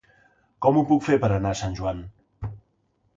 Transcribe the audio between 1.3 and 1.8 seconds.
anar a Sant